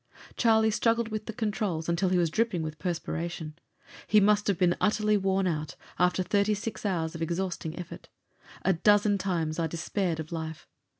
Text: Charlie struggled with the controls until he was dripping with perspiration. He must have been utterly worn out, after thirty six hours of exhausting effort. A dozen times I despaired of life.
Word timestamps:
Charlie 0.35 0.71
struggled 0.71 1.09
with 1.09 1.27
the 1.27 1.31
controls 1.31 1.87
until 1.87 2.09
he 2.09 2.17
was 2.17 2.31
dripping 2.31 2.63
with 2.63 2.79
perspiration. 2.79 3.59
He 4.07 4.19
must 4.19 4.47
have 4.47 4.57
been 4.57 4.75
utterly 4.81 5.15
worn 5.15 5.45
out, 5.45 5.75
after 5.99 6.23
thirty 6.23 6.55
six 6.55 6.87
hours 6.87 7.13
of 7.13 7.21
exhausting 7.21 7.77
effort. 7.77 8.09
A 8.63 8.73
dozen 8.73 9.19
times 9.19 9.59
I 9.59 9.67
despaired 9.67 10.19
of 10.19 10.31
life. 10.31 10.67